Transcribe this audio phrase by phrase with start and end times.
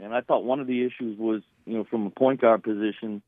[0.00, 3.22] and I thought one of the issues was, you know, from a point guard position,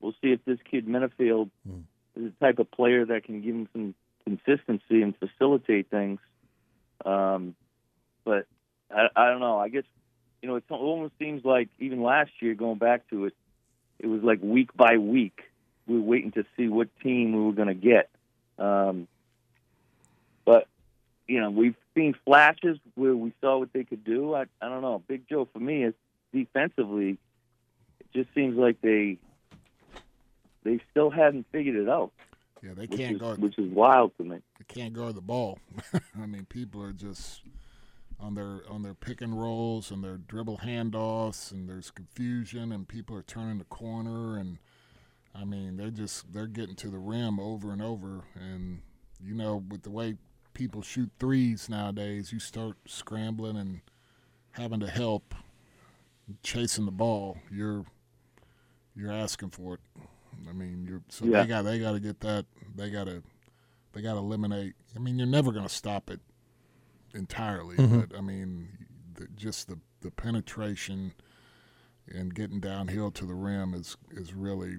[0.00, 1.84] we'll see if this kid Menifield Mm.
[2.16, 6.20] is the type of player that can give him some consistency and facilitate things.
[7.06, 7.54] Um,
[8.24, 8.46] but
[8.90, 9.58] I, I don't know.
[9.58, 9.84] I guess,
[10.42, 13.34] you know, it almost seems like even last year, going back to it,
[13.98, 15.40] it was like week by week.
[15.88, 18.10] We were waiting to see what team we were going to get.
[18.58, 19.08] Um,
[20.44, 20.68] but
[21.26, 24.34] you know, we've seen flashes where we saw what they could do.
[24.34, 25.02] I, I don't know.
[25.08, 25.94] Big Joe for me is
[26.32, 27.18] defensively.
[28.00, 29.18] It just seems like they
[30.64, 32.10] they still haven't figured it out,
[32.62, 33.38] Yeah, they can't is guard.
[33.38, 34.38] which is wild to me.
[34.58, 35.58] They can't guard the ball.
[36.20, 37.42] I mean, people are just
[38.20, 42.86] on their on their pick and rolls and their dribble handoffs, and there's confusion, and
[42.88, 44.58] people are turning the corner, and I mean, they're
[45.98, 48.80] just they're getting to the rim over and over, and
[49.22, 50.14] you know, with the way
[50.54, 53.80] people shoot threes nowadays, you start scrambling and
[54.52, 55.34] having to help
[56.42, 57.38] chasing the ball.
[57.50, 57.84] You're
[58.96, 59.80] you're asking for it.
[60.48, 61.42] I mean, you're so Yeah.
[61.42, 62.46] they got they got to get that.
[62.74, 63.22] They got to
[63.92, 64.74] they got to eliminate.
[64.94, 66.20] I mean, you're never going to stop it
[67.14, 68.00] entirely, mm-hmm.
[68.00, 68.68] but I mean,
[69.14, 71.12] the, just the the penetration
[72.06, 74.78] and getting downhill to the rim is is really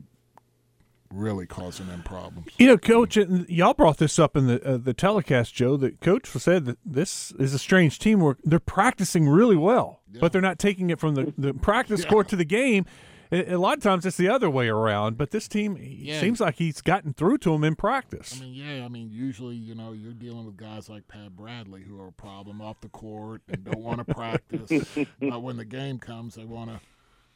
[1.13, 2.47] really causing them problems.
[2.57, 5.77] You know, Coach, and y'all brought this up in the uh, the telecast, Joe.
[5.77, 10.31] That Coach said that this is a strange team where they're practicing really well, but
[10.31, 12.85] they're not taking it from the, the practice court to the game.
[13.31, 15.17] A, a lot of times it's the other way around.
[15.17, 16.19] But this team Yeah.
[16.19, 18.35] seems like he's gotten through to them in practice.
[18.37, 21.83] I mean, yeah, I mean, usually, you know, you're dealing with guys like Pat Bradley
[21.83, 24.71] who are a problem off the court and don't want to practice.
[25.19, 26.79] but when the game comes, they want to,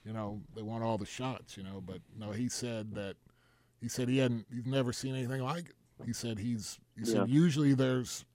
[0.04, 1.80] you know, they want all the shots, you know.
[1.86, 3.16] But no, he said that
[3.84, 5.76] he said he hadn't, he's never seen anything like it.
[6.06, 8.26] He said he's, he said usually there's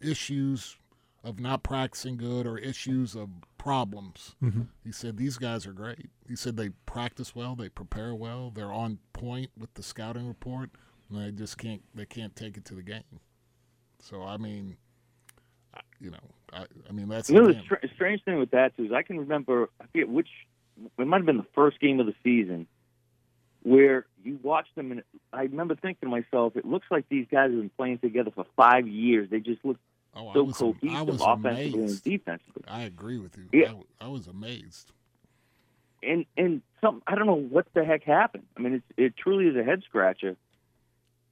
[0.00, 0.76] issues
[1.24, 4.34] of not practicing good or issues of problems.
[4.42, 4.62] Mm-hmm.
[4.84, 6.10] He said these guys are great.
[6.28, 10.70] He said they practice well, they prepare well, they're on point with the scouting report,
[11.10, 13.02] and they just can't they can't take it to the game.
[14.00, 14.76] So I mean,
[16.00, 16.18] you know,
[16.52, 18.92] I, I mean that's You know, the again- str- strange thing with that too is
[18.92, 20.28] I can remember I forget which
[20.98, 22.66] it might have been the first game of the season
[23.68, 25.02] where you watch them and
[25.32, 28.46] I remember thinking to myself, it looks like these guys have been playing together for
[28.56, 29.28] five years.
[29.30, 29.76] They just look
[30.16, 32.06] oh, I so was, cohesive I was offensively amazed.
[32.06, 32.64] and defensively.
[32.66, 33.48] I agree with you.
[33.52, 33.72] Yeah.
[34.00, 34.92] I, I was amazed.
[36.02, 38.46] and and some I don't know what the heck happened.
[38.56, 40.36] I mean, it's, it truly is a head scratcher.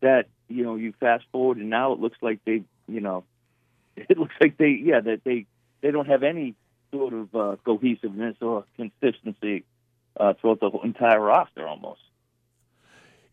[0.03, 3.25] That you know, you fast forward and now it looks like they, you know,
[3.97, 5.47] it looks like they, yeah, that they
[5.81, 6.55] they don't have any
[6.93, 9.65] sort of uh, cohesiveness or consistency
[10.21, 12.01] uh, throughout the whole entire roster almost.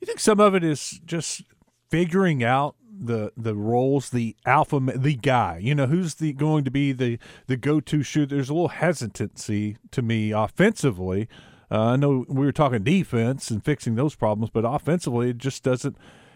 [0.04, 1.44] You think some of it is just
[1.90, 5.60] figuring out the the roles, the alpha, the guy.
[5.62, 7.18] You know, who's the going to be the
[7.48, 8.36] the go to shooter?
[8.36, 11.30] There's a little hesitancy to me offensively.
[11.72, 15.64] Uh, I know we were talking defense and fixing those problems, but offensively, it just
[15.64, 15.96] doesn't.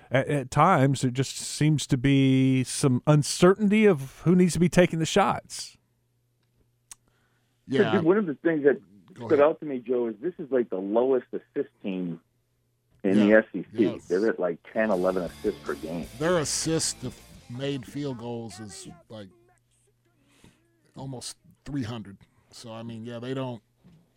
[0.09, 4.69] At, at times, there just seems to be some uncertainty of who needs to be
[4.69, 5.77] taking the shots.
[7.67, 8.79] Yeah, One of the things that
[9.17, 12.21] stood out to me, Joe, is this is like the lowest assist team
[13.03, 13.41] in Yeah.
[13.53, 13.65] the SEC.
[13.73, 14.05] Yes.
[14.07, 16.05] They're at like 10, 11 assists per game.
[16.19, 17.11] their assist to
[17.49, 19.29] made field goals is like
[20.95, 22.17] almost 300.
[22.51, 23.61] So I mean, yeah, they don't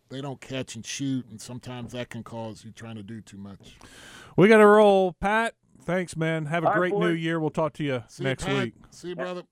[0.09, 3.37] they don't catch and shoot, and sometimes that can cause you trying to do too
[3.37, 3.77] much.
[4.37, 5.55] We got to roll, Pat.
[5.85, 6.47] Thanks, man.
[6.47, 7.39] Have a All right, great new year.
[7.41, 8.75] We'll talk to you See next you, week.
[8.91, 9.43] See you, brother.